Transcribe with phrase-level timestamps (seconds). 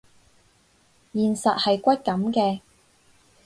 [1.13, 2.61] 現實係骨感嘅